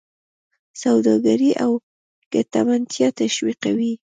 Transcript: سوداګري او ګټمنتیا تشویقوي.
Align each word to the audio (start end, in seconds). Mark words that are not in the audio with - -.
سوداګري 0.81 1.51
او 1.63 1.71
ګټمنتیا 2.33 3.07
تشویقوي. 3.19 3.93